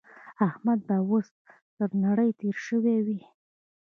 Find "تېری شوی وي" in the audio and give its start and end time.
2.39-3.21